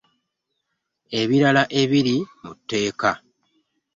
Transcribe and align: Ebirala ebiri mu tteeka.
Ebirala 1.19 1.63
ebiri 1.81 2.15
mu 2.41 2.51
tteeka. 2.57 3.11